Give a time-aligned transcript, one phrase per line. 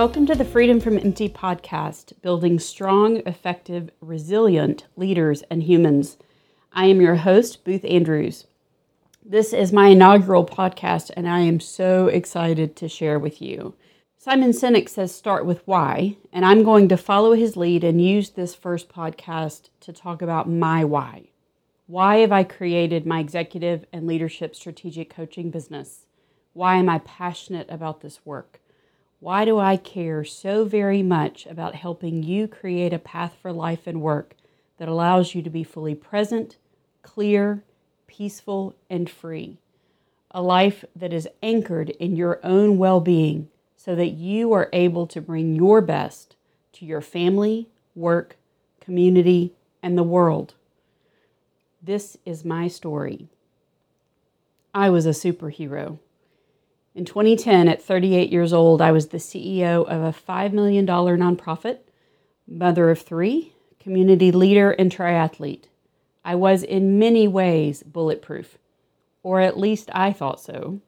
[0.00, 6.16] Welcome to the Freedom from Empty podcast, building strong, effective, resilient leaders and humans.
[6.72, 8.46] I am your host, Booth Andrews.
[9.22, 13.74] This is my inaugural podcast, and I am so excited to share with you.
[14.16, 18.30] Simon Sinek says start with why, and I'm going to follow his lead and use
[18.30, 21.24] this first podcast to talk about my why.
[21.86, 26.06] Why have I created my executive and leadership strategic coaching business?
[26.54, 28.60] Why am I passionate about this work?
[29.20, 33.86] Why do I care so very much about helping you create a path for life
[33.86, 34.34] and work
[34.78, 36.56] that allows you to be fully present,
[37.02, 37.62] clear,
[38.06, 39.58] peaceful, and free?
[40.30, 45.06] A life that is anchored in your own well being so that you are able
[45.08, 46.36] to bring your best
[46.72, 48.36] to your family, work,
[48.80, 50.54] community, and the world.
[51.82, 53.28] This is my story.
[54.72, 55.98] I was a superhero.
[56.92, 61.78] In 2010, at 38 years old, I was the CEO of a $5 million nonprofit,
[62.48, 65.66] mother of three, community leader, and triathlete.
[66.24, 68.58] I was in many ways bulletproof,
[69.22, 70.80] or at least I thought so,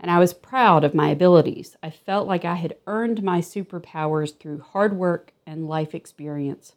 [0.00, 1.76] and I was proud of my abilities.
[1.82, 6.72] I felt like I had earned my superpowers through hard work and life experience.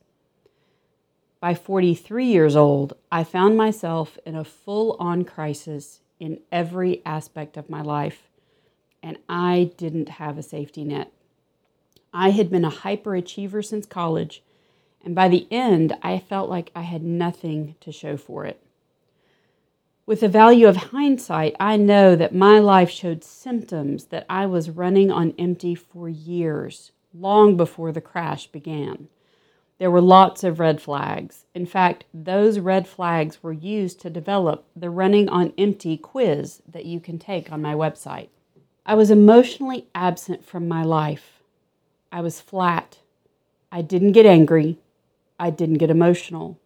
[1.39, 7.55] By 43 years old, I found myself in a full on crisis in every aspect
[7.55, 8.27] of my life
[9.03, 11.11] and I didn't have a safety net.
[12.13, 14.41] I had been a hyperachiever since college,
[15.03, 18.59] and by the end, I felt like I had nothing to show for it.
[20.05, 24.69] With the value of hindsight, I know that my life showed symptoms that I was
[24.69, 29.07] running on empty for years, long before the crash began.
[29.79, 31.45] There were lots of red flags.
[31.53, 36.85] In fact, those red flags were used to develop the Running on Empty quiz that
[36.85, 38.29] you can take on my website.
[38.85, 41.41] I was emotionally absent from my life.
[42.11, 42.99] I was flat.
[43.71, 44.77] I didn't get angry.
[45.39, 46.59] I didn't get emotional.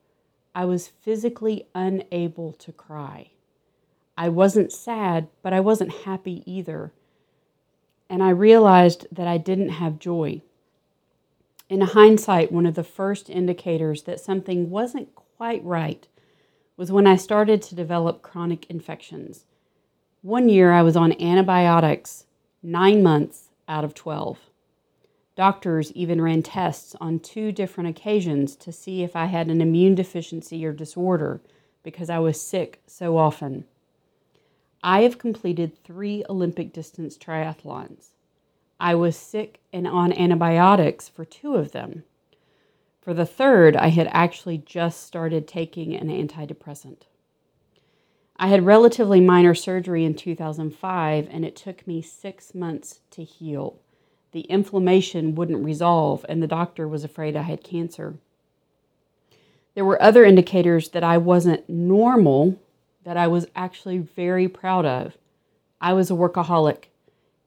[0.55, 3.29] I was physically unable to cry.
[4.17, 6.91] I wasn't sad, but I wasn't happy either.
[8.09, 10.41] And I realized that I didn't have joy.
[11.69, 16.07] In hindsight, one of the first indicators that something wasn't quite right
[16.77, 19.45] was when I started to develop chronic infections.
[20.23, 22.25] One year I was on antibiotics
[22.63, 24.39] nine months out of 12.
[25.35, 29.93] Doctors even ran tests on two different occasions to see if I had an immune
[29.93, 31.39] deficiency or disorder
[31.83, 33.65] because I was sick so often.
[34.83, 38.07] I have completed three Olympic distance triathlons.
[38.79, 42.03] I was sick and on antibiotics for two of them.
[43.01, 47.03] For the third, I had actually just started taking an antidepressant.
[48.39, 53.79] I had relatively minor surgery in 2005, and it took me six months to heal.
[54.31, 58.15] The inflammation wouldn't resolve, and the doctor was afraid I had cancer.
[59.73, 62.59] There were other indicators that I wasn't normal
[63.03, 65.17] that I was actually very proud of.
[65.81, 66.85] I was a workaholic.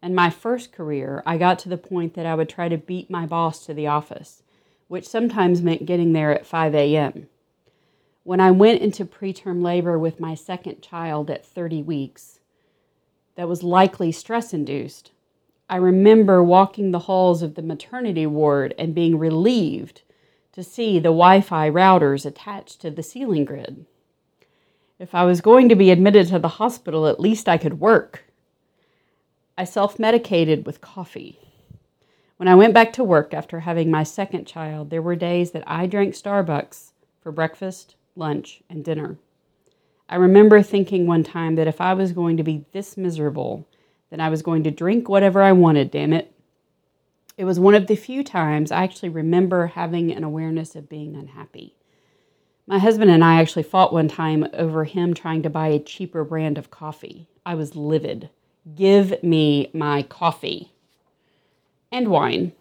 [0.02, 3.10] In my first career, I got to the point that I would try to beat
[3.10, 4.42] my boss to the office,
[4.88, 7.28] which sometimes meant getting there at 5 a.m.
[8.22, 12.40] When I went into preterm labor with my second child at 30 weeks,
[13.34, 15.12] that was likely stress induced.
[15.70, 20.02] I remember walking the halls of the maternity ward and being relieved
[20.52, 23.86] to see the Wi Fi routers attached to the ceiling grid.
[24.98, 28.24] If I was going to be admitted to the hospital, at least I could work.
[29.56, 31.38] I self medicated with coffee.
[32.36, 35.64] When I went back to work after having my second child, there were days that
[35.66, 36.92] I drank Starbucks
[37.22, 39.18] for breakfast, lunch, and dinner.
[40.08, 43.66] I remember thinking one time that if I was going to be this miserable,
[44.10, 46.32] then I was going to drink whatever I wanted, damn it.
[47.36, 51.16] It was one of the few times I actually remember having an awareness of being
[51.16, 51.74] unhappy.
[52.66, 56.22] My husband and I actually fought one time over him trying to buy a cheaper
[56.22, 57.26] brand of coffee.
[57.46, 58.30] I was livid.
[58.76, 60.72] Give me my coffee.
[61.90, 62.52] And wine.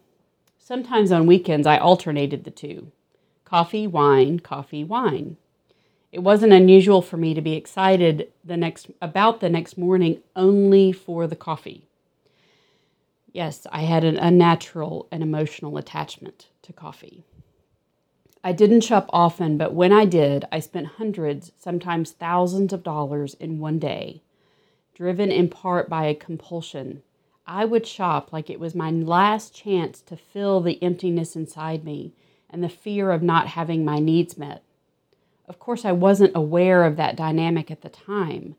[0.58, 2.92] Sometimes on weekends I alternated the two
[3.44, 5.36] coffee, wine, coffee, wine.
[6.12, 10.92] It wasn't unusual for me to be excited the next about the next morning only
[10.92, 11.88] for the coffee.
[13.32, 17.24] Yes, I had an unnatural and emotional attachment to coffee.
[18.44, 23.36] I didn't shop often, but when I did, I spent hundreds, sometimes thousands of dollars
[23.36, 24.24] in one day,
[24.96, 27.04] driven in part by a compulsion.
[27.46, 32.14] I would shop like it was my last chance to fill the emptiness inside me
[32.50, 34.64] and the fear of not having my needs met.
[35.50, 38.56] Of course, I wasn't aware of that dynamic at the time,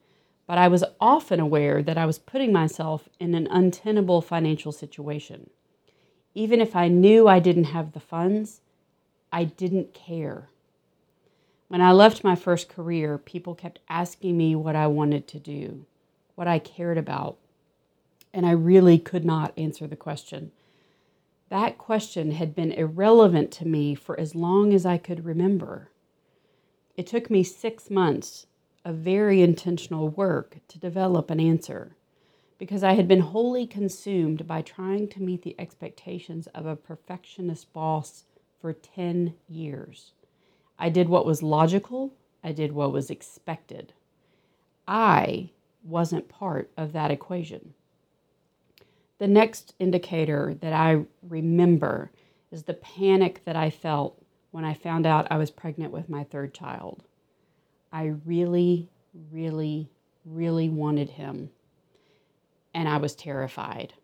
[0.49, 5.51] but I was often aware that I was putting myself in an untenable financial situation.
[6.35, 8.61] Even if I knew I didn't have the funds,
[9.33, 10.49] I didn't care.
[11.69, 15.87] When I left my first career, people kept asking me what I wanted to do,
[16.35, 17.37] what I cared about,
[18.35, 20.51] and I really could not answer the question.
[21.51, 25.90] That question had been irrelevant to me for as long as I could remember.
[27.01, 28.47] It took me six months
[28.85, 31.97] of very intentional work to develop an answer
[32.59, 37.73] because I had been wholly consumed by trying to meet the expectations of a perfectionist
[37.73, 38.25] boss
[38.61, 40.13] for 10 years.
[40.79, 42.13] I did what was logical,
[42.45, 43.95] I did what was expected.
[44.87, 47.73] I wasn't part of that equation.
[49.17, 52.11] The next indicator that I remember
[52.51, 56.25] is the panic that I felt when I found out I was pregnant with my
[56.25, 57.05] third child.
[57.93, 58.89] I really,
[59.31, 59.91] really,
[60.25, 61.51] really wanted him,
[62.75, 63.95] and I was terrified.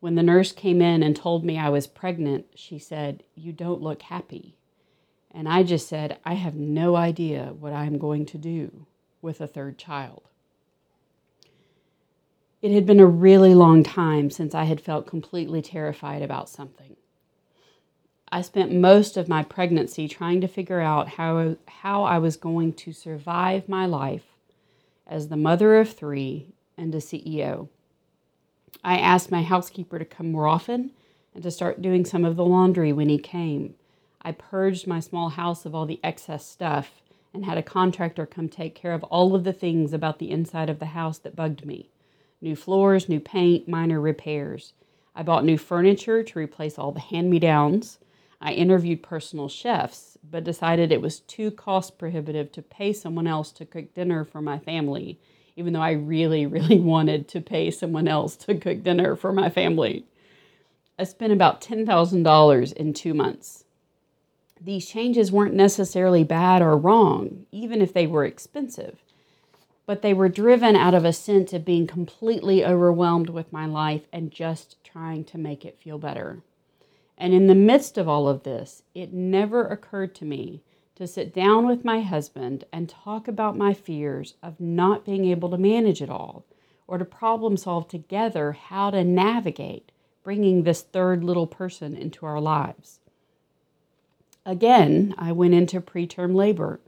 [0.00, 3.82] When the nurse came in and told me I was pregnant, she said, You don't
[3.82, 4.56] look happy.
[5.30, 8.86] And I just said, I have no idea what I'm going to do
[9.22, 10.28] with a third child.
[12.60, 16.96] It had been a really long time since I had felt completely terrified about something.
[18.34, 22.72] I spent most of my pregnancy trying to figure out how, how I was going
[22.72, 24.24] to survive my life
[25.06, 27.68] as the mother of three and a CEO.
[28.82, 30.92] I asked my housekeeper to come more often
[31.34, 33.74] and to start doing some of the laundry when he came.
[34.22, 37.02] I purged my small house of all the excess stuff
[37.34, 40.70] and had a contractor come take care of all of the things about the inside
[40.70, 41.90] of the house that bugged me
[42.40, 44.72] new floors, new paint, minor repairs.
[45.14, 47.98] I bought new furniture to replace all the hand me downs.
[48.42, 53.52] I interviewed personal chefs, but decided it was too cost prohibitive to pay someone else
[53.52, 55.20] to cook dinner for my family,
[55.56, 59.48] even though I really, really wanted to pay someone else to cook dinner for my
[59.48, 60.04] family.
[60.98, 63.64] I spent about $10,000 in two months.
[64.60, 69.02] These changes weren't necessarily bad or wrong, even if they were expensive
[69.86, 74.02] but they were driven out of a sense of being completely overwhelmed with my life
[74.12, 76.40] and just trying to make it feel better.
[77.18, 80.62] And in the midst of all of this, it never occurred to me
[80.94, 85.50] to sit down with my husband and talk about my fears of not being able
[85.50, 86.44] to manage it all
[86.86, 89.92] or to problem solve together how to navigate
[90.22, 93.00] bringing this third little person into our lives.
[94.44, 96.80] Again, I went into preterm labor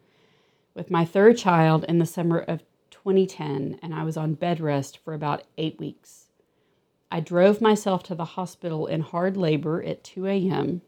[0.75, 4.99] with my third child in the summer of 2010, and I was on bed rest
[4.99, 6.24] for about eight weeks.
[7.15, 10.83] I drove myself to the hospital in hard labor at 2 a.m.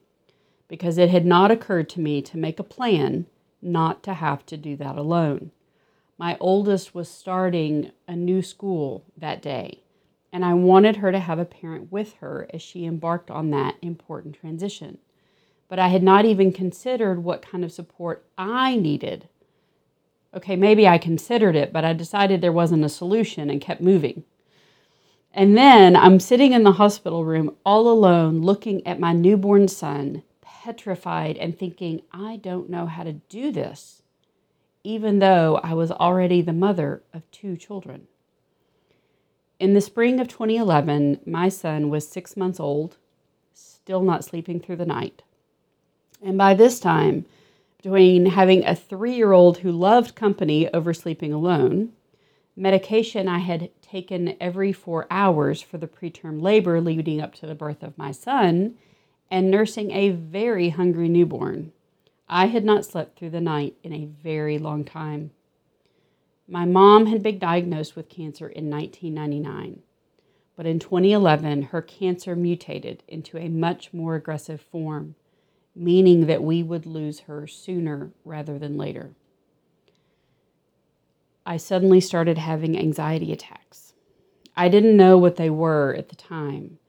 [0.66, 3.26] because it had not occurred to me to make a plan
[3.62, 5.52] not to have to do that alone.
[6.18, 9.84] My oldest was starting a new school that day,
[10.32, 13.76] and I wanted her to have a parent with her as she embarked on that
[13.80, 14.98] important transition.
[15.68, 19.28] But I had not even considered what kind of support I needed
[20.34, 24.24] okay, maybe I considered it, but I decided there wasn't a solution and kept moving.
[25.36, 30.22] And then I'm sitting in the hospital room all alone looking at my newborn son,
[30.40, 34.00] petrified and thinking, I don't know how to do this,
[34.82, 38.06] even though I was already the mother of two children.
[39.60, 42.96] In the spring of 2011, my son was six months old,
[43.52, 45.22] still not sleeping through the night.
[46.22, 47.26] And by this time,
[47.82, 51.92] between having a three year old who loved company over sleeping alone,
[52.56, 57.54] medication I had taken every four hours for the preterm labor leading up to the
[57.54, 58.76] birth of my son,
[59.30, 61.72] and nursing a very hungry newborn.
[62.28, 65.32] I had not slept through the night in a very long time.
[66.48, 69.82] My mom had been diagnosed with cancer in 1999,
[70.56, 75.16] but in 2011, her cancer mutated into a much more aggressive form
[75.76, 79.10] meaning that we would lose her sooner rather than later.
[81.48, 83.92] I suddenly started having anxiety attacks.
[84.56, 86.80] I didn't know what they were at the time,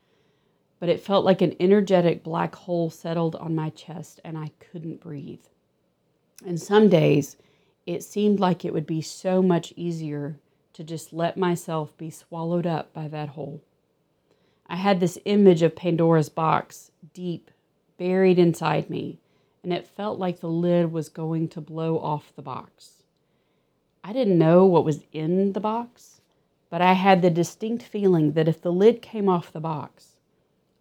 [0.79, 4.99] but it felt like an energetic black hole settled on my chest and I couldn't
[4.99, 5.45] breathe.
[6.43, 7.37] And some days
[7.85, 10.39] it seemed like it would be so much easier
[10.73, 13.61] to just let myself be swallowed up by that hole.
[14.65, 17.51] I had this image of Pandora's box deep
[17.99, 19.19] buried inside me,
[19.61, 22.96] and it felt like the lid was going to blow off the box.
[24.03, 26.21] I didn't know what was in the box,
[26.69, 30.15] but I had the distinct feeling that if the lid came off the box,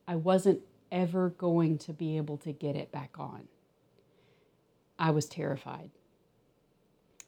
[0.07, 0.61] I wasn't
[0.93, 3.49] ever going to be able to get it back on.
[4.99, 5.91] I was terrified.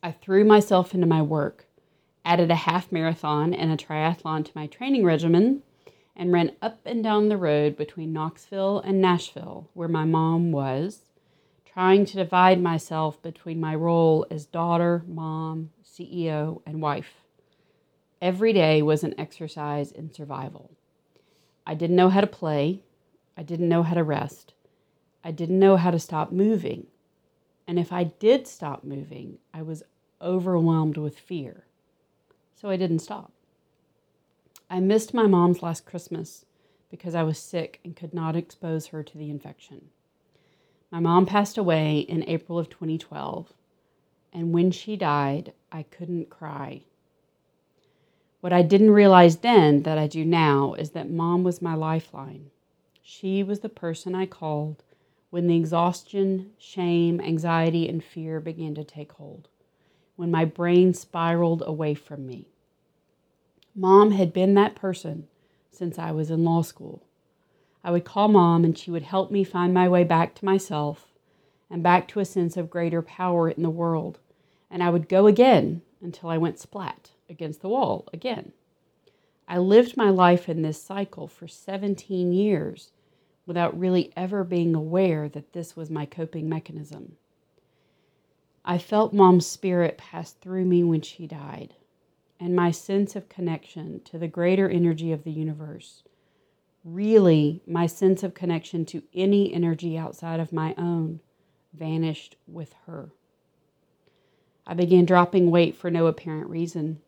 [0.02, 1.66] I threw myself into my work,
[2.24, 5.62] added a half marathon and a triathlon to my training regimen,
[6.14, 11.02] and ran up and down the road between Knoxville and Nashville, where my mom was,
[11.64, 17.24] trying to divide myself between my role as daughter, mom, CEO, and wife.
[18.20, 20.70] Every day was an exercise in survival.
[21.66, 22.82] I didn't know how to play.
[23.36, 24.54] I didn't know how to rest.
[25.24, 26.86] I didn't know how to stop moving.
[27.66, 29.82] And if I did stop moving, I was
[30.22, 31.64] overwhelmed with fear.
[32.54, 33.32] So I didn't stop.
[34.70, 36.44] I missed my mom's last Christmas
[36.90, 39.90] because I was sick and could not expose her to the infection.
[40.90, 43.52] My mom passed away in April of 2012,
[44.32, 46.82] and when she died, I couldn't cry.
[48.40, 52.50] What I didn't realize then that I do now is that mom was my lifeline.
[53.02, 54.84] She was the person I called
[55.30, 59.48] when the exhaustion, shame, anxiety, and fear began to take hold,
[60.16, 62.46] when my brain spiraled away from me.
[63.74, 65.26] Mom had been that person
[65.70, 67.02] since I was in law school.
[67.84, 71.07] I would call mom and she would help me find my way back to myself
[71.70, 74.18] and back to a sense of greater power in the world.
[74.70, 78.52] And I would go again until I went splat against the wall again.
[79.46, 82.92] I lived my life in this cycle for 17 years
[83.46, 87.16] without really ever being aware that this was my coping mechanism.
[88.64, 91.74] I felt mom's spirit pass through me when she died
[92.40, 96.02] and my sense of connection to the greater energy of the universe.
[96.84, 101.20] Really, my sense of connection to any energy outside of my own
[101.78, 103.10] vanished with her.
[104.66, 107.00] I began dropping weight for no apparent reason.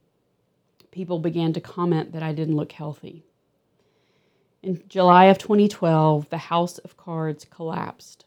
[0.90, 3.24] People began to comment that I didn't look healthy.
[4.62, 8.24] In July of 2012, the House of Cards collapsed.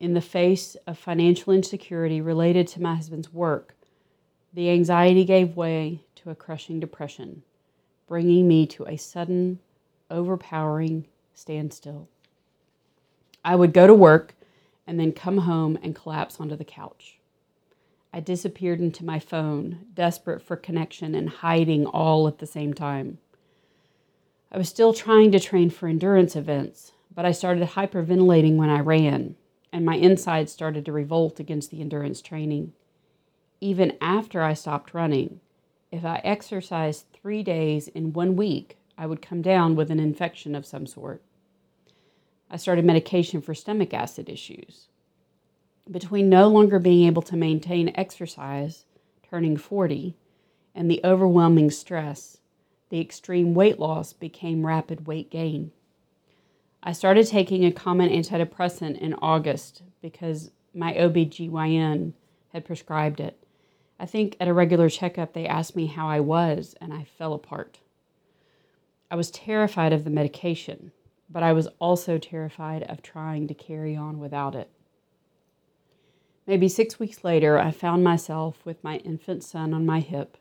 [0.00, 3.74] In the face of financial insecurity related to my husband's work,
[4.52, 7.42] the anxiety gave way to a crushing depression,
[8.06, 9.58] bringing me to a sudden,
[10.10, 12.08] overpowering standstill.
[13.44, 14.34] I would go to work
[14.86, 17.18] and then come home and collapse onto the couch.
[18.12, 23.18] I disappeared into my phone, desperate for connection and hiding all at the same time.
[24.52, 28.78] I was still trying to train for endurance events, but I started hyperventilating when I
[28.80, 29.34] ran,
[29.72, 32.72] and my insides started to revolt against the endurance training.
[33.60, 35.40] Even after I stopped running,
[35.90, 40.54] if I exercised three days in one week, I would come down with an infection
[40.54, 41.20] of some sort.
[42.54, 44.86] I started medication for stomach acid issues.
[45.90, 48.84] Between no longer being able to maintain exercise,
[49.28, 50.16] turning 40,
[50.72, 52.38] and the overwhelming stress,
[52.90, 55.72] the extreme weight loss became rapid weight gain.
[56.80, 62.12] I started taking a common antidepressant in August because my OBGYN
[62.52, 63.36] had prescribed it.
[63.98, 67.32] I think at a regular checkup, they asked me how I was, and I fell
[67.32, 67.80] apart.
[69.10, 70.92] I was terrified of the medication,
[71.34, 74.70] but I was also terrified of trying to carry on without it.
[76.46, 80.36] Maybe six weeks later, I found myself with my infant son on my hip,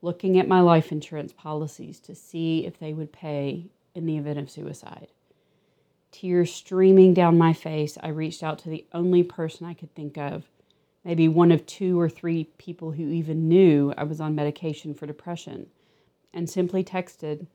[0.00, 4.38] looking at my life insurance policies to see if they would pay in the event
[4.38, 5.08] of suicide.
[6.12, 10.16] Tears streaming down my face, I reached out to the only person I could think
[10.16, 10.44] of
[11.04, 15.06] maybe one of two or three people who even knew I was on medication for
[15.06, 15.66] depression,
[16.32, 17.46] and simply texted,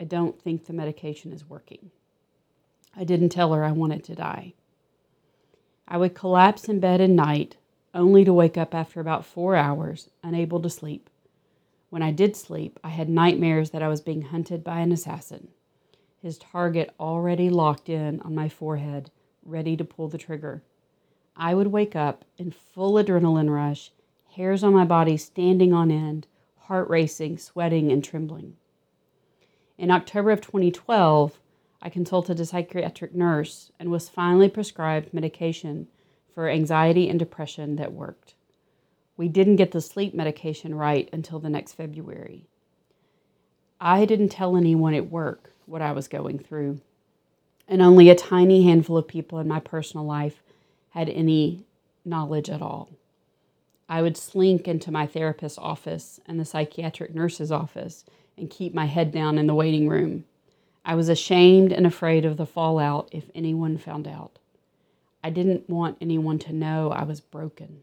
[0.00, 1.90] I don't think the medication is working.
[2.94, 4.54] I didn't tell her I wanted to die.
[5.88, 7.56] I would collapse in bed at night,
[7.94, 11.08] only to wake up after about four hours, unable to sleep.
[11.90, 15.48] When I did sleep, I had nightmares that I was being hunted by an assassin,
[16.26, 19.12] his target already locked in on my forehead,
[19.44, 20.62] ready to pull the trigger.
[21.36, 23.92] I would wake up in full adrenaline rush,
[24.34, 26.26] hairs on my body standing on end,
[26.62, 28.56] heart racing, sweating, and trembling.
[29.78, 31.38] In October of 2012,
[31.82, 35.88] I consulted a psychiatric nurse and was finally prescribed medication
[36.34, 38.34] for anxiety and depression that worked.
[39.16, 42.46] We didn't get the sleep medication right until the next February.
[43.80, 46.80] I didn't tell anyone at work what I was going through,
[47.68, 50.42] and only a tiny handful of people in my personal life
[50.90, 51.64] had any
[52.04, 52.88] knowledge at all.
[53.88, 58.04] I would slink into my therapist's office and the psychiatric nurse's office
[58.36, 60.24] and keep my head down in the waiting room.
[60.84, 64.38] I was ashamed and afraid of the fallout if anyone found out.
[65.22, 67.82] I didn't want anyone to know I was broken.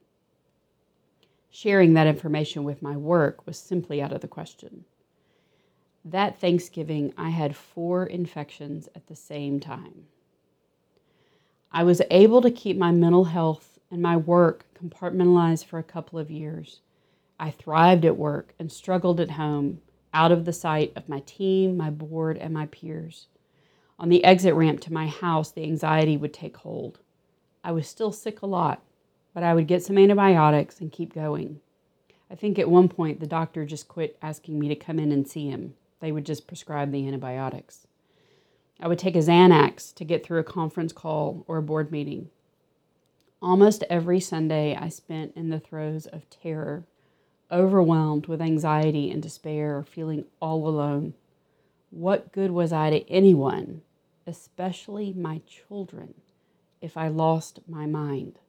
[1.49, 4.85] Sharing that information with my work was simply out of the question.
[6.05, 10.05] That Thanksgiving, I had four infections at the same time.
[11.71, 16.19] I was able to keep my mental health and my work compartmentalized for a couple
[16.19, 16.81] of years.
[17.39, 19.81] I thrived at work and struggled at home,
[20.13, 23.27] out of the sight of my team, my board, and my peers.
[23.99, 26.99] On the exit ramp to my house, the anxiety would take hold.
[27.63, 28.83] I was still sick a lot,
[29.33, 31.61] but I would get some antibiotics and keep going.
[32.29, 35.27] I think at one point the doctor just quit asking me to come in and
[35.27, 35.75] see him.
[35.99, 37.87] They would just prescribe the antibiotics.
[38.79, 42.29] I would take a Xanax to get through a conference call or a board meeting.
[43.41, 46.85] Almost every Sunday I spent in the throes of terror,
[47.53, 51.13] overwhelmed with anxiety and despair, feeling all alone.
[51.91, 53.83] What good was I to anyone,
[54.25, 56.15] especially my children,
[56.81, 58.39] if I lost my mind?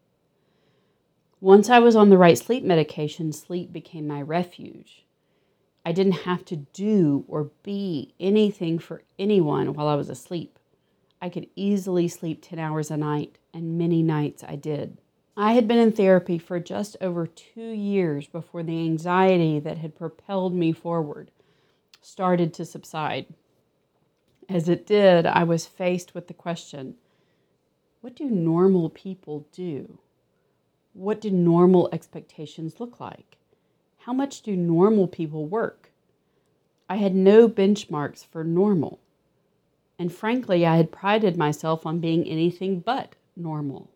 [1.40, 5.04] Once I was on the right sleep medication, sleep became my refuge.
[5.84, 10.58] I didn't have to do or be anything for anyone while I was asleep.
[11.20, 14.98] I could easily sleep 10 hours a night, and many nights I did.
[15.36, 19.96] I had been in therapy for just over two years before the anxiety that had
[19.96, 21.32] propelled me forward
[22.00, 23.26] started to subside.
[24.48, 26.94] As it did, I was faced with the question
[28.00, 29.98] what do normal people do?
[30.92, 33.38] What do normal expectations look like?
[34.00, 35.90] How much do normal people work?
[36.88, 39.00] I had no benchmarks for normal.
[39.98, 43.88] And frankly, I had prided myself on being anything but normal.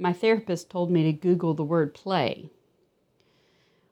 [0.00, 2.50] My therapist told me to Google the word play.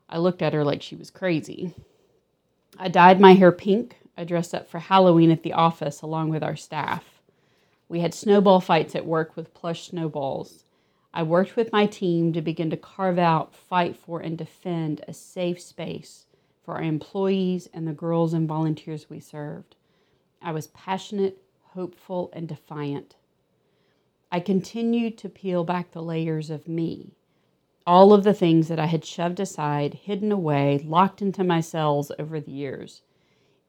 [0.08, 1.74] I looked at her like she was crazy.
[2.78, 3.96] I dyed my hair pink.
[4.16, 7.20] I dressed up for Halloween at the office along with our staff.
[7.88, 10.64] We had snowball fights at work with plush snowballs.
[11.12, 15.12] I worked with my team to begin to carve out, fight for, and defend a
[15.12, 16.26] safe space
[16.62, 19.74] for our employees and the girls and volunteers we served.
[20.40, 21.42] I was passionate,
[21.74, 23.16] hopeful, and defiant.
[24.30, 27.12] I continued to peel back the layers of me,
[27.86, 32.10] all of the things that I had shoved aside, hidden away, locked into my cells
[32.18, 33.02] over the years.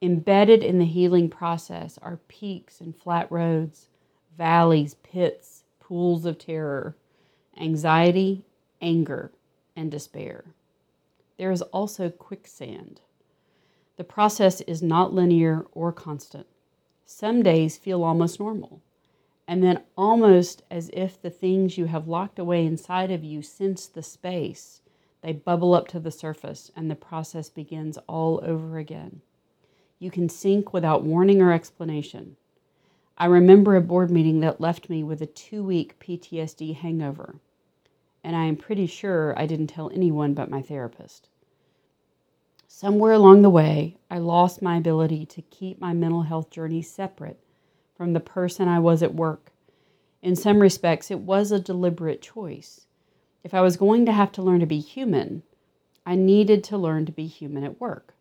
[0.02, 3.90] Embedded in the healing process are peaks and flat roads,
[4.38, 6.96] valleys, pits, pools of terror
[7.60, 8.44] anxiety,
[8.82, 9.32] anger,
[9.76, 10.46] and despair.
[11.38, 13.02] There is also quicksand.
[13.96, 16.48] The process is not linear or constant.
[17.06, 18.82] Some days feel almost normal,
[19.48, 23.88] and then almost as if the things you have locked away inside of you sense
[23.88, 24.82] the space,
[25.22, 29.22] they bubble up to the surface and the process begins all over again.
[30.00, 32.36] You can sink without warning or explanation.
[33.18, 37.40] I remember a board meeting that left me with a two week PTSD hangover
[38.24, 41.30] and I am pretty sure I didn't tell anyone but my therapist.
[42.68, 47.40] Somewhere along the way, I lost my ability to keep my mental health journey separate
[47.98, 49.52] from the person I was at work.
[50.22, 52.86] In some respects, it was a deliberate choice.
[53.44, 55.42] If I was going to have to learn to be human,
[56.06, 58.14] I needed to learn to be human at work.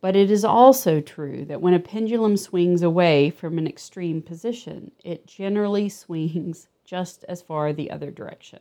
[0.00, 4.92] But it is also true that when a pendulum swings away from an extreme position,
[5.04, 8.60] it generally swings just as far the other direction.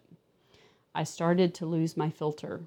[0.94, 2.62] I started to lose my filter.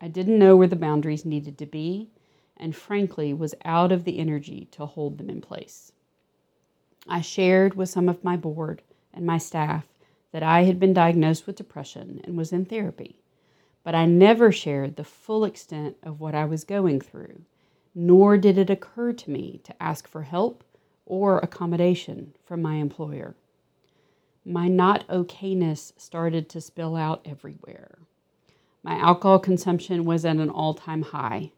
[0.00, 2.08] I didn't know where the boundaries needed to be,
[2.56, 5.92] and frankly, was out of the energy to hold them in place.
[7.08, 8.82] I shared with some of my board
[9.12, 9.86] and my staff
[10.32, 13.20] that I had been diagnosed with depression and was in therapy,
[13.84, 17.42] but I never shared the full extent of what I was going through,
[17.94, 20.64] nor did it occur to me to ask for help
[21.06, 23.34] or accommodation from my employer
[24.44, 27.98] my not okayness started to spill out everywhere.
[28.82, 31.52] My alcohol consumption was at an all time high.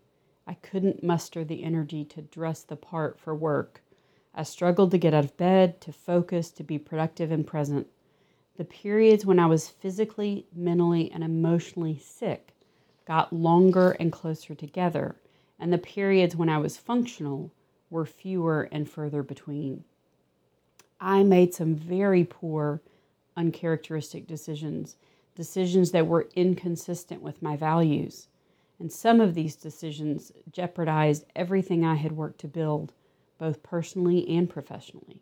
[0.46, 3.81] I couldn't muster the energy to dress the part for work.
[4.34, 7.86] I struggled to get out of bed, to focus, to be productive and present.
[8.56, 12.54] The periods when I was physically, mentally, and emotionally sick
[13.06, 15.16] got longer and closer together,
[15.58, 17.52] and the periods when I was functional
[17.90, 19.84] were fewer and further between.
[21.00, 22.80] I made some very poor,
[23.36, 24.96] uncharacteristic decisions,
[25.34, 28.28] decisions that were inconsistent with my values.
[28.78, 32.92] And some of these decisions jeopardized everything I had worked to build,
[33.42, 35.20] both personally and professionally.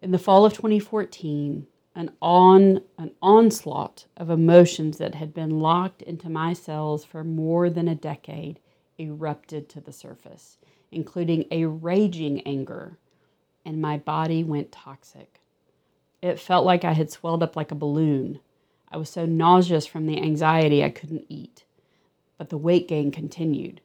[0.00, 6.00] In the fall of 2014, an on an onslaught of emotions that had been locked
[6.00, 8.60] into my cells for more than a decade
[8.98, 10.56] erupted to the surface,
[10.90, 12.96] including a raging anger
[13.62, 15.42] and my body went toxic.
[16.22, 18.40] It felt like I had swelled up like a balloon.
[18.90, 21.64] I was so nauseous from the anxiety I couldn't eat.
[22.38, 23.82] But the weight gain continued.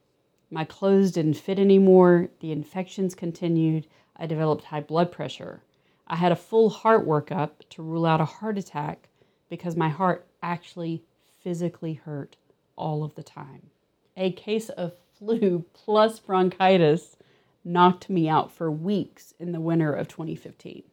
[0.53, 2.27] My clothes didn't fit anymore.
[2.41, 3.87] The infections continued.
[4.17, 5.63] I developed high blood pressure.
[6.07, 9.07] I had a full heart workup to rule out a heart attack
[9.49, 11.03] because my heart actually
[11.41, 12.35] physically hurt
[12.75, 13.69] all of the time.
[14.17, 17.15] A case of flu plus bronchitis
[17.63, 20.83] knocked me out for weeks in the winter of 2015.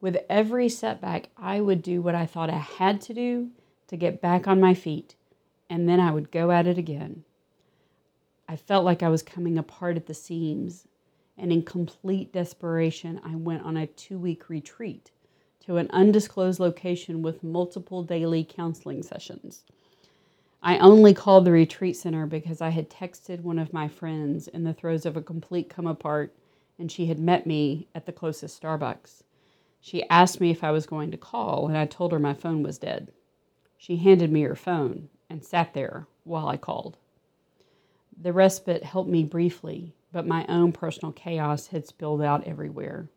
[0.00, 3.50] With every setback, I would do what I thought I had to do
[3.88, 5.16] to get back on my feet,
[5.68, 7.24] and then I would go at it again.
[8.50, 10.88] I felt like I was coming apart at the seams,
[11.38, 15.12] and in complete desperation, I went on a two week retreat
[15.60, 19.62] to an undisclosed location with multiple daily counseling sessions.
[20.64, 24.64] I only called the retreat center because I had texted one of my friends in
[24.64, 26.34] the throes of a complete come apart,
[26.76, 29.22] and she had met me at the closest Starbucks.
[29.80, 32.64] She asked me if I was going to call, and I told her my phone
[32.64, 33.12] was dead.
[33.78, 36.96] She handed me her phone and sat there while I called.
[38.20, 43.08] The respite helped me briefly, but my own personal chaos had spilled out everywhere.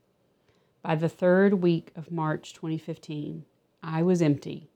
[0.81, 3.45] By the third week of March 2015,
[3.81, 4.69] I was empty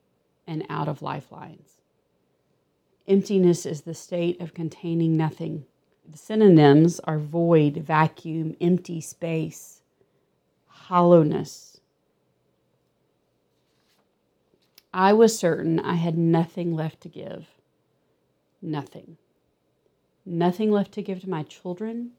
[0.46, 1.78] and out of lifelines.
[3.08, 5.66] Emptiness is the state of containing nothing.
[6.10, 9.82] The synonyms are void, vacuum, empty space,
[10.68, 11.78] hollowness,
[14.98, 17.46] I was certain I had nothing left to give.
[18.64, 19.18] Nothing.
[20.30, 22.12] Nothing left to give to my children,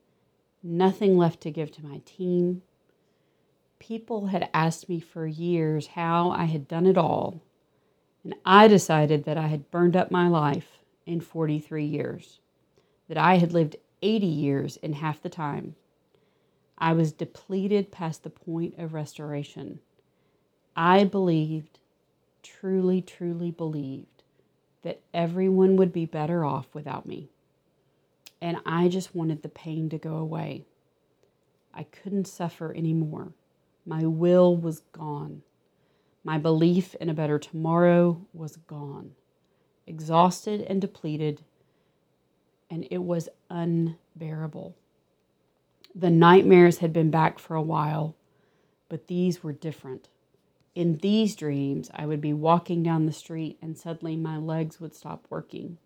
[0.62, 2.62] nothing left to give to my team.
[3.78, 7.42] People had asked me for years how I had done it all,
[8.24, 12.40] and I decided that I had burned up my life in 43 years,
[13.08, 15.74] that I had lived 80 years in half the time.
[16.78, 19.80] I was depleted past the point of restoration.
[20.74, 21.78] I believed
[22.42, 24.22] truly, truly believed
[24.80, 27.28] that everyone would be better off without me.
[28.40, 30.64] And I just wanted the pain to go away.
[31.74, 33.32] I couldn't suffer anymore.
[33.84, 35.42] My will was gone.
[36.24, 39.12] My belief in a better tomorrow was gone.
[39.86, 41.42] Exhausted and depleted,
[42.68, 44.76] and it was unbearable.
[45.94, 48.14] The nightmares had been back for a while,
[48.88, 50.08] but these were different.
[50.74, 54.94] In these dreams, I would be walking down the street and suddenly my legs would
[54.94, 55.78] stop working,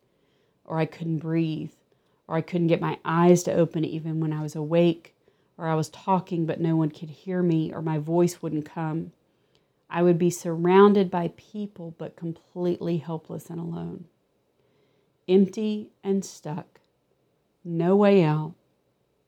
[0.64, 1.72] or I couldn't breathe,
[2.32, 5.14] or I couldn't get my eyes to open even when I was awake,
[5.58, 9.12] or I was talking but no one could hear me, or my voice wouldn't come.
[9.90, 14.06] I would be surrounded by people but completely helpless and alone.
[15.28, 16.80] Empty and stuck.
[17.66, 18.54] No way out.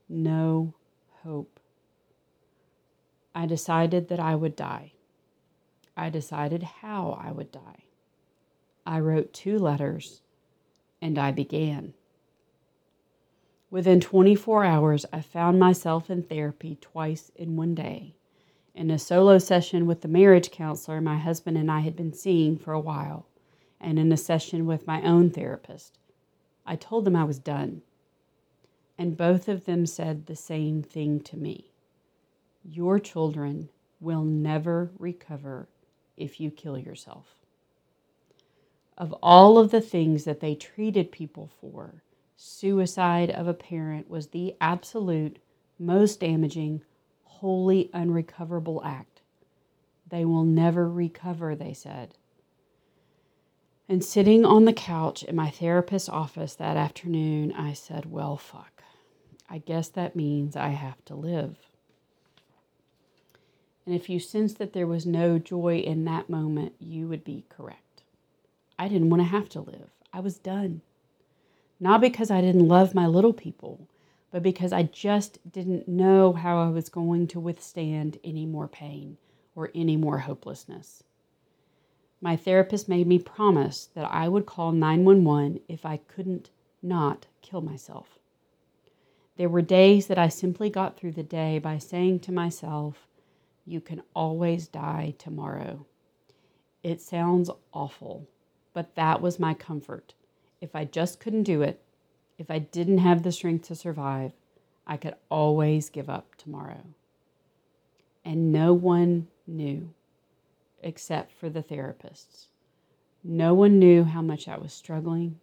[0.09, 0.73] No
[1.21, 1.59] hope.
[3.35, 4.93] I decided that I would die.
[5.95, 7.83] I decided how I would die.
[8.83, 10.21] I wrote two letters
[10.99, 11.93] and I began.
[13.75, 18.15] Within 24 hours, I found myself in therapy twice in one day.
[18.73, 22.55] In a solo session with the marriage counselor my husband and I had been seeing
[22.57, 23.25] for a while,
[23.81, 25.99] and in a session with my own therapist.
[26.65, 27.81] I told them I was done.
[28.97, 31.73] And both of them said the same thing to me
[32.63, 33.67] Your children
[33.99, 35.67] will never recover
[36.15, 37.35] if you kill yourself.
[38.97, 42.03] Of all of the things that they treated people for,
[42.35, 45.39] suicide of a parent was the absolute
[45.79, 46.81] most damaging,
[47.23, 49.21] wholly unrecoverable act.
[50.09, 52.15] They will never recover, they said.
[53.87, 58.83] And sitting on the couch in my therapist's office that afternoon, I said, Well, fuck.
[59.47, 61.57] I guess that means I have to live.
[63.85, 67.45] And if you sensed that there was no joy in that moment, you would be
[67.49, 68.01] correct.
[68.79, 69.89] I didn't want to have to live.
[70.11, 70.81] I was done.
[71.85, 73.87] Not because I didn't love my little people,
[74.31, 79.17] but because I just didn't know how I was going to withstand any more pain
[79.55, 81.03] or any more hopelessness.
[82.19, 86.49] My therapist made me promise that I would call 911 if I couldn't
[86.81, 88.17] not kill myself.
[89.37, 93.07] There were days that I simply got through the day by saying to myself,
[93.63, 95.85] you can always die tomorrow.
[96.81, 98.27] It sounds awful,
[98.73, 100.15] but that was my comfort.
[100.61, 101.81] If I just couldn't do it,
[102.37, 104.33] if I didn't have the strength to survive,
[104.87, 106.81] I could always give up tomorrow.
[108.23, 109.93] And no one knew
[110.81, 112.45] except for the therapists.
[113.23, 115.39] No one knew how much I was struggling.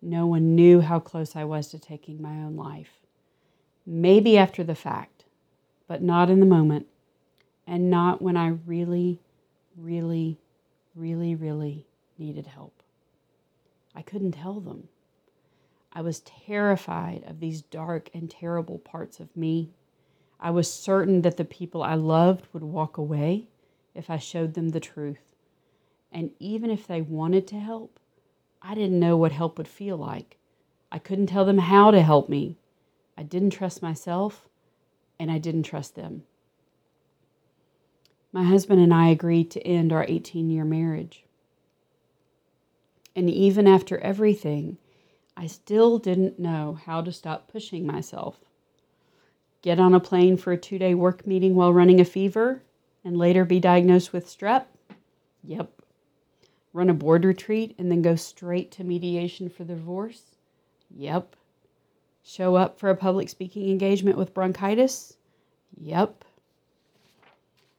[0.00, 3.00] No one knew how close I was to taking my own life.
[3.84, 5.24] Maybe after the fact,
[5.88, 6.86] but not in the moment
[7.66, 9.20] and not when I really,
[9.76, 10.38] really,
[10.94, 11.86] really, really
[12.18, 12.75] needed help.
[13.96, 14.88] I couldn't tell them.
[15.92, 19.70] I was terrified of these dark and terrible parts of me.
[20.38, 23.48] I was certain that the people I loved would walk away
[23.94, 25.22] if I showed them the truth.
[26.12, 27.98] And even if they wanted to help,
[28.60, 30.36] I didn't know what help would feel like.
[30.92, 32.56] I couldn't tell them how to help me.
[33.16, 34.48] I didn't trust myself,
[35.18, 36.24] and I didn't trust them.
[38.32, 41.25] My husband and I agreed to end our 18 year marriage.
[43.16, 44.76] And even after everything,
[45.36, 48.38] I still didn't know how to stop pushing myself.
[49.62, 52.62] Get on a plane for a two day work meeting while running a fever
[53.04, 54.66] and later be diagnosed with strep?
[55.42, 55.70] Yep.
[56.72, 60.36] Run a board retreat and then go straight to mediation for the divorce?
[60.94, 61.36] Yep.
[62.22, 65.16] Show up for a public speaking engagement with bronchitis?
[65.80, 66.24] Yep.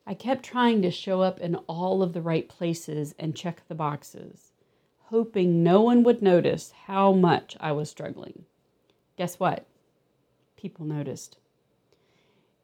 [0.08, 3.76] I kept trying to show up in all of the right places and check the
[3.76, 4.47] boxes,
[5.10, 8.44] hoping no one would notice how much I was struggling.
[9.18, 9.66] Guess what?
[10.58, 11.38] People noticed.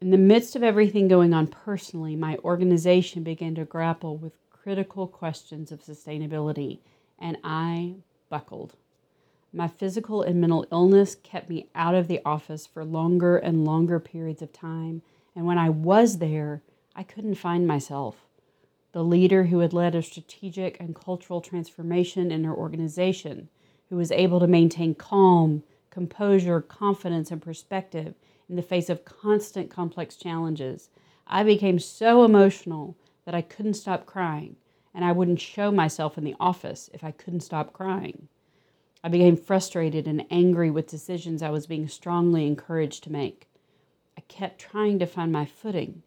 [0.02, 5.08] In the midst of everything going on personally, my organization began to grapple with critical
[5.08, 6.80] questions of sustainability,
[7.18, 7.96] and I
[8.30, 8.74] buckled.
[9.54, 14.00] My physical and mental illness kept me out of the office for longer and longer
[14.00, 15.02] periods of time,
[15.36, 16.62] and when I was there,
[16.96, 18.26] I couldn't find myself.
[18.94, 23.50] The leader who had led a strategic and cultural transformation in her organization,
[23.90, 28.14] who was able to maintain calm, composure, confidence, and perspective
[28.48, 30.90] in the face of constant complex challenges.
[31.26, 34.58] I became so emotional that I couldn't stop crying,
[34.94, 38.28] and I wouldn't show myself in the office if I couldn't stop crying.
[39.04, 43.48] I became frustrated and angry with decisions I was being strongly encouraged to make.
[44.16, 46.04] I kept trying to find my footing,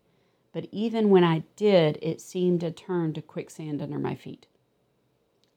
[0.56, 4.46] but even when I did, it seemed to turn to quicksand under my feet.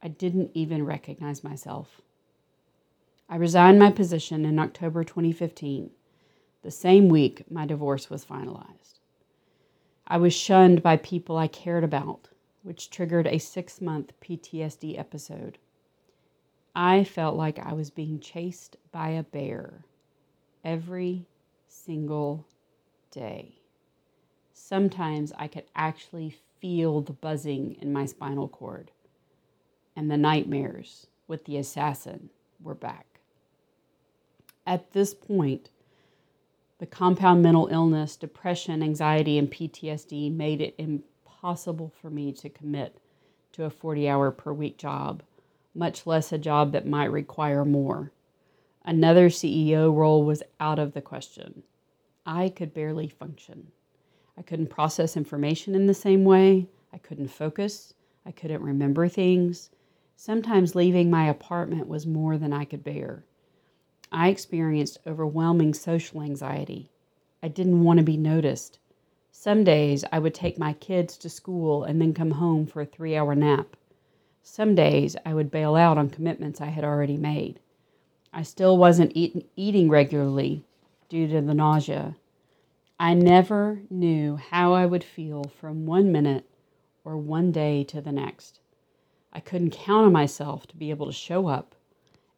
[0.03, 2.01] I didn't even recognize myself.
[3.29, 5.91] I resigned my position in October 2015
[6.63, 8.99] the same week, my divorce was finalized.
[10.05, 12.27] I was shunned by people I cared about,
[12.63, 15.59] which triggered a six month PTSD episode.
[16.75, 19.85] I felt like I was being chased by a bear
[20.65, 21.25] every
[21.69, 22.45] single
[23.11, 23.58] day.
[24.61, 28.91] Sometimes I could actually feel the buzzing in my spinal cord,
[29.95, 32.29] and the nightmares with the assassin
[32.61, 33.21] were back.
[34.67, 35.69] At this point,
[36.77, 42.99] the compound mental illness, depression, anxiety, and PTSD made it impossible for me to commit
[43.53, 45.23] to a 40 hour per week job,
[45.73, 48.11] much less a job that might require more.
[48.83, 51.63] Another CEO role was out of the question.
[52.25, 53.71] I could barely function.
[54.39, 56.69] I couldn't process information in the same way.
[56.93, 57.93] I couldn't focus.
[58.25, 59.69] I couldn't remember things.
[60.15, 63.25] Sometimes leaving my apartment was more than I could bear.
[64.13, 66.89] I experienced overwhelming social anxiety.
[67.43, 68.79] I didn't want to be noticed.
[69.29, 72.85] Some days I would take my kids to school and then come home for a
[72.85, 73.75] three hour nap.
[74.41, 77.59] Some days I would bail out on commitments I had already made.
[78.31, 80.63] I still wasn't eat- eating regularly
[81.09, 82.15] due to the nausea.
[83.01, 86.43] I never knew how I would feel from one minute
[87.05, 88.59] or one day to the next.
[89.31, 91.75] I couldn't count on myself to be able to show up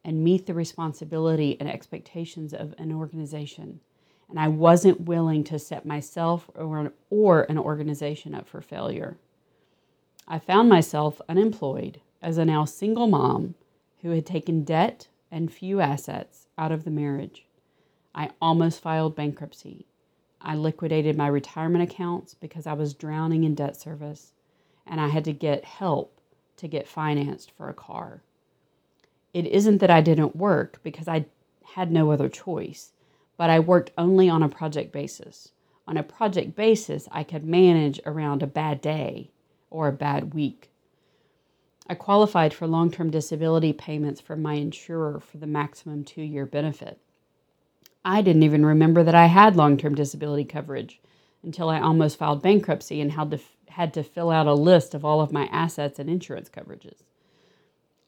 [0.04, 3.80] and meet the responsibility and expectations of an organization.
[4.28, 9.16] And I wasn't willing to set myself or, or an organization up for failure.
[10.28, 13.56] I found myself unemployed as a now single mom
[14.02, 17.46] who had taken debt and few assets out of the marriage.
[18.14, 19.86] I almost filed bankruptcy.
[20.42, 24.32] I liquidated my retirement accounts because I was drowning in debt service,
[24.86, 26.20] and I had to get help
[26.56, 28.22] to get financed for a car
[29.32, 31.26] it isn't that I didn't work because I
[31.74, 32.92] had no other choice,
[33.36, 35.52] but I worked only on a project basis.
[35.88, 39.30] On a project basis, I could manage around a bad day
[39.70, 40.70] or a bad week.
[41.88, 46.46] I qualified for long term disability payments from my insurer for the maximum two year
[46.46, 46.98] benefit.
[48.04, 51.00] I didn't even remember that I had long term disability coverage
[51.42, 55.04] until I almost filed bankruptcy and had to, had to fill out a list of
[55.04, 57.02] all of my assets and insurance coverages.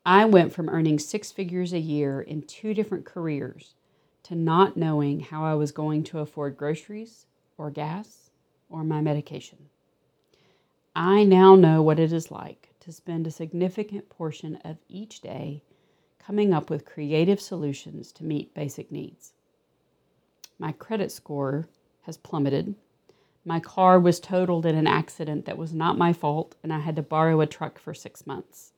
[0.06, 3.74] I went from earning six figures a year in two different careers
[4.24, 7.26] to not knowing how I was going to afford groceries
[7.56, 8.30] or gas
[8.68, 9.58] or my medication.
[10.96, 15.62] I now know what it is like to spend a significant portion of each day
[16.18, 19.32] coming up with creative solutions to meet basic needs.
[20.58, 21.68] My credit score
[22.02, 22.74] has plummeted.
[23.44, 26.96] My car was totaled in an accident that was not my fault, and I had
[26.96, 28.72] to borrow a truck for six months.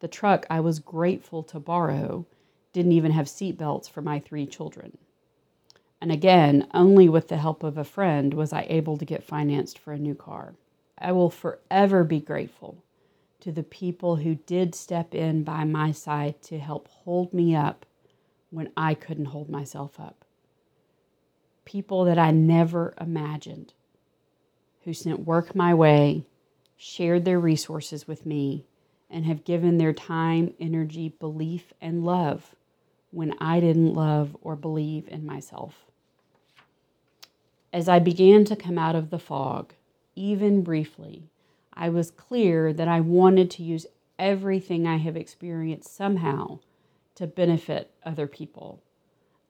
[0.00, 2.26] The truck I was grateful to borrow
[2.72, 4.98] didn't even have seat belts for my three children.
[6.00, 9.78] And again, only with the help of a friend was I able to get financed
[9.78, 10.54] for a new car.
[10.98, 12.84] I will forever be grateful
[13.40, 17.86] to the people who did step in by my side to help hold me up
[18.50, 20.25] when I couldn't hold myself up.
[21.66, 23.74] People that I never imagined
[24.84, 26.24] who sent work my way,
[26.76, 28.64] shared their resources with me,
[29.10, 32.54] and have given their time, energy, belief, and love
[33.10, 35.86] when I didn't love or believe in myself.
[37.72, 39.74] As I began to come out of the fog,
[40.14, 41.24] even briefly,
[41.74, 43.86] I was clear that I wanted to use
[44.20, 46.60] everything I have experienced somehow
[47.16, 48.82] to benefit other people.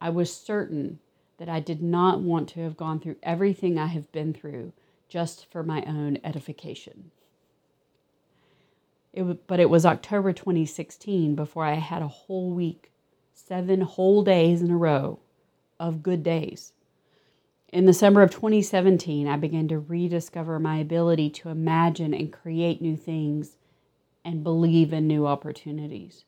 [0.01, 0.99] I was certain
[1.39, 4.73] that I did not want to have gone through everything I have been through
[5.09, 7.11] just for my own edification.
[9.13, 12.91] It, but it was October 2016 before I had a whole week,
[13.33, 15.19] seven whole days in a row
[15.79, 16.73] of good days.
[17.73, 22.81] In the summer of 2017, I began to rediscover my ability to imagine and create
[22.81, 23.57] new things
[24.25, 26.25] and believe in new opportunities.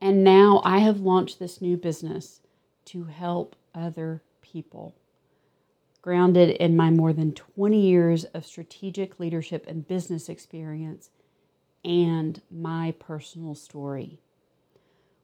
[0.00, 2.40] And now I have launched this new business
[2.86, 4.94] to help other people.
[6.02, 11.10] Grounded in my more than 20 years of strategic leadership and business experience
[11.84, 14.18] and my personal story.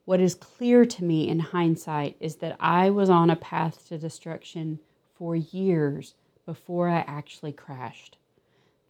[0.05, 3.99] What is clear to me in hindsight is that I was on a path to
[3.99, 4.81] destruction
[5.15, 8.19] for years before I actually crashed.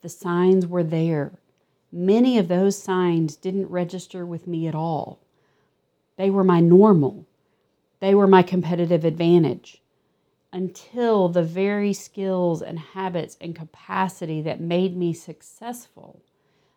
[0.03, 1.39] The signs were there.
[1.93, 5.21] Many of those signs didn't register with me at all.
[6.17, 7.27] They were my normal,
[8.01, 9.81] they were my competitive advantage
[10.55, 16.23] until the very skills and habits and capacity that made me successful,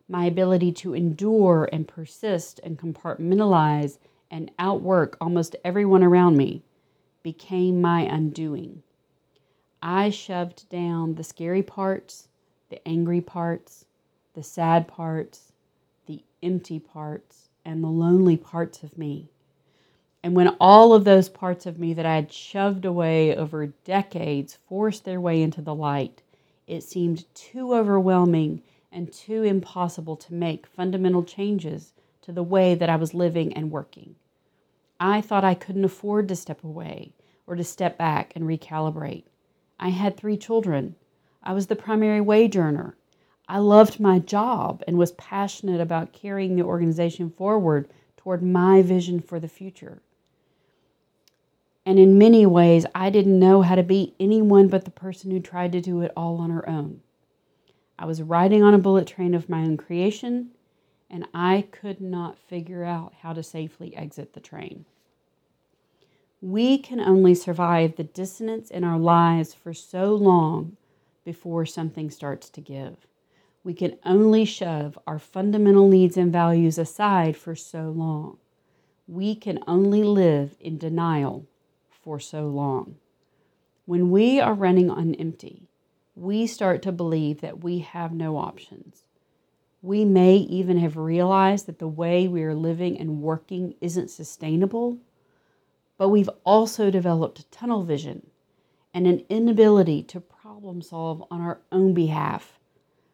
[0.10, 4.00] my ability to endure and persist and compartmentalize
[4.32, 6.64] and outwork almost everyone around me,
[7.22, 8.82] became my undoing.
[9.80, 12.30] I shoved down the scary parts,
[12.70, 13.86] the angry parts,
[14.34, 15.52] the sad parts,
[16.08, 19.30] the empty parts, and the lonely parts of me.
[20.28, 24.58] And when all of those parts of me that I had shoved away over decades
[24.68, 26.22] forced their way into the light,
[26.68, 28.62] it seemed too overwhelming
[28.92, 33.72] and too impossible to make fundamental changes to the way that I was living and
[33.72, 34.16] working.
[35.00, 37.14] I thought I couldn't afford to step away
[37.46, 39.24] or to step back and recalibrate.
[39.80, 40.96] I had three children.
[41.42, 42.98] I was the primary wage earner.
[43.48, 47.88] I loved my job and was passionate about carrying the organization forward
[48.18, 50.02] toward my vision for the future.
[51.88, 55.40] And in many ways, I didn't know how to be anyone but the person who
[55.40, 57.00] tried to do it all on her own.
[57.98, 60.50] I was riding on a bullet train of my own creation,
[61.10, 64.84] and I could not figure out how to safely exit the train.
[66.42, 70.76] We can only survive the dissonance in our lives for so long
[71.24, 73.08] before something starts to give.
[73.64, 78.40] We can only shove our fundamental needs and values aside for so long.
[79.08, 81.46] We can only live in denial
[82.08, 82.96] for so long.
[83.86, 85.68] When we are running on empty,
[86.16, 89.04] we start to believe that we have no options.
[89.82, 95.00] We may even have realized that the way we are living and working isn't sustainable,
[95.98, 98.28] but we've also developed tunnel vision
[98.94, 102.58] and an inability to problem solve on our own behalf,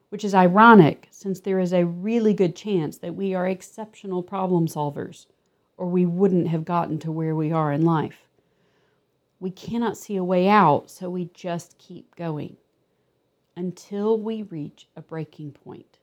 [0.09, 4.67] which is ironic since there is a really good chance that we are exceptional problem
[4.67, 5.25] solvers,
[5.77, 8.29] or we wouldn't have gotten to where we are in life.
[9.43, 12.55] We cannot see a way out, so we just keep going
[13.57, 15.99] until we reach a breaking point.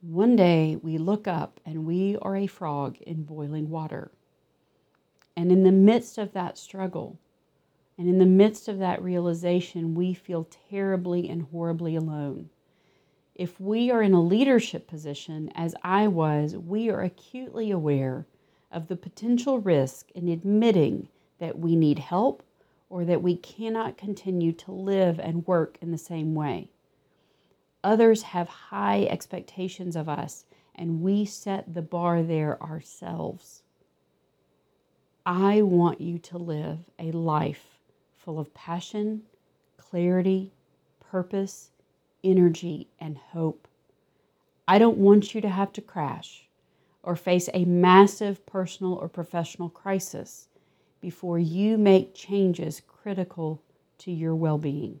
[0.00, 4.10] One day we look up and we are a frog in boiling water.
[5.36, 7.20] And in the midst of that struggle,
[7.96, 12.50] and in the midst of that realization, we feel terribly and horribly alone.
[13.36, 18.26] If we are in a leadership position, as I was, we are acutely aware
[18.72, 21.06] of the potential risk in admitting
[21.40, 22.42] that we need help
[22.88, 26.68] or that we cannot continue to live and work in the same way.
[27.82, 30.44] Others have high expectations of us,
[30.74, 33.62] and we set the bar there ourselves.
[35.24, 37.78] I want you to live a life
[38.16, 39.22] full of passion,
[39.76, 40.52] clarity,
[40.98, 41.70] purpose,
[42.22, 43.66] energy, and hope.
[44.68, 46.46] I don't want you to have to crash
[47.02, 50.48] or face a massive personal or professional crisis
[51.00, 53.62] before you make changes critical
[53.98, 55.00] to your well being.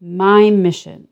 [0.00, 1.08] My mission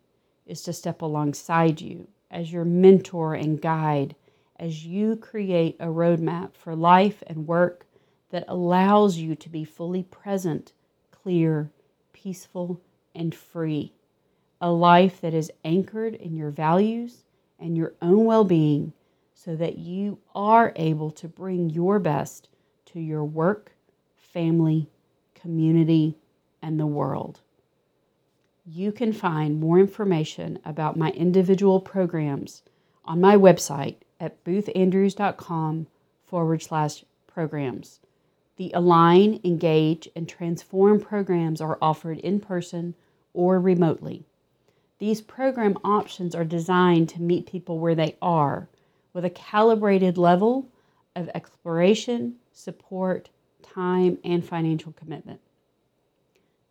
[0.46, 4.14] is to step alongside you as your mentor and guide
[4.56, 7.86] as you create a roadmap for life and work
[8.30, 10.72] that allows you to be fully present,
[11.10, 11.70] clear,
[12.12, 12.80] peaceful,
[13.14, 13.92] and free.
[14.60, 17.24] A life that is anchored in your values
[17.58, 18.92] and your own well being
[19.32, 22.48] so that you are able to bring your best
[22.92, 23.72] to your work,
[24.16, 24.88] family,
[25.34, 26.16] community,
[26.62, 27.40] and the world.
[28.66, 32.62] You can find more information about my individual programs
[33.04, 35.86] on my website at boothandrews.com
[36.26, 38.00] forward slash programs.
[38.56, 42.94] The Align, Engage, and Transform programs are offered in person
[43.32, 44.24] or remotely.
[44.98, 48.68] These program options are designed to meet people where they are
[49.12, 50.66] with a calibrated level
[51.14, 53.28] of exploration, support,
[53.62, 55.40] time, and financial commitment.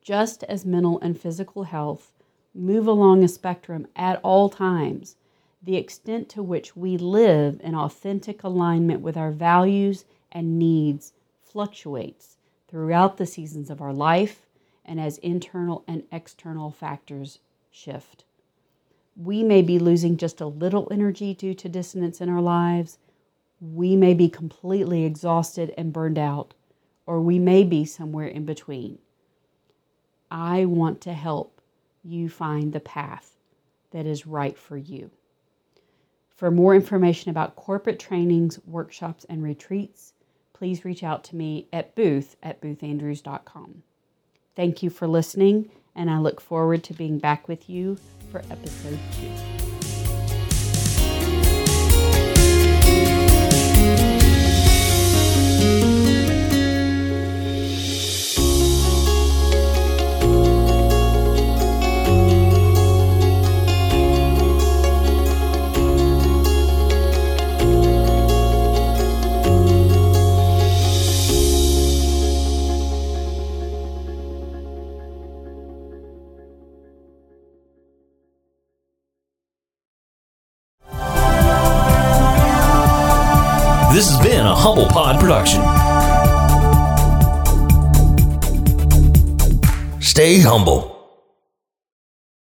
[0.01, 2.13] Just as mental and physical health
[2.53, 5.15] move along a spectrum at all times,
[5.61, 12.37] the extent to which we live in authentic alignment with our values and needs fluctuates
[12.67, 14.45] throughout the seasons of our life
[14.85, 17.39] and as internal and external factors
[17.71, 18.23] shift.
[19.15, 22.97] We may be losing just a little energy due to dissonance in our lives.
[23.59, 26.53] We may be completely exhausted and burned out,
[27.05, 28.99] or we may be somewhere in between.
[30.29, 31.61] I want to help
[32.03, 33.37] you find the path
[33.91, 35.11] that is right for you.
[36.29, 40.13] For more information about corporate trainings, workshops, and retreats,
[40.53, 43.83] please reach out to me at booth at boothandrews.com.
[44.55, 47.97] Thank you for listening, and I look forward to being back with you
[48.31, 49.66] for episode two.
[84.67, 85.61] Has Humble Pod production.
[90.01, 90.96] Stay humble.